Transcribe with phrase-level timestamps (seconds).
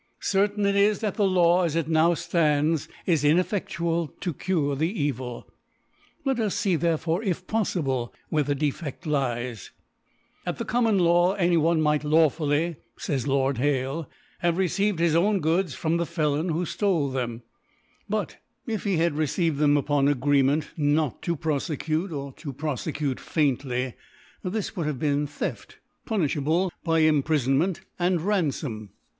[0.19, 4.89] Certain it is, that the Law as it now (lands is inefFeftual to cure the
[4.91, 5.47] Evil.
[6.25, 9.45] i,et us fee therefore, if poffible^ where the Defcft lies,.
[9.53, 9.71] F 6 ^^(loS)
[10.47, 14.05] At the Common Law, any one might lawfully ("fays Lord Hate)
[14.39, 17.43] have received his own Goods from the Felon who ftole them*.
[18.09, 23.63] But if he had received them upon Agree ment not to profecute, or toprofecute faint
[23.63, 23.93] ly,
[24.43, 25.75] this would have been Theftbote
[26.07, 28.89] punifli able by Imprifonment and Ranfom.